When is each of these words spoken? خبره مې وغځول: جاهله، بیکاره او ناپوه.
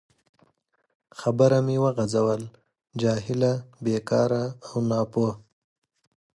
خبره 1.19 1.59
مې 1.65 1.77
وغځول: 1.83 2.41
جاهله، 3.01 3.53
بیکاره 3.83 4.43
او 4.67 4.77
ناپوه. 4.89 5.31